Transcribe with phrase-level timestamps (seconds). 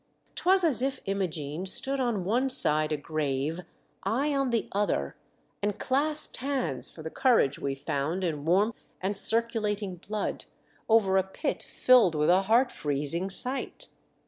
[0.33, 3.59] 'Twas as if Imogene stood on one side a grave,
[4.01, 5.15] I on the other,
[5.61, 10.45] and clasped hands for the courage we found in warm and circulating blood,
[10.89, 13.89] over a pit filled with a heart freezing sight.